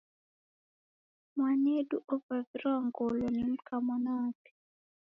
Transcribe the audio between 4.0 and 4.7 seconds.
wape.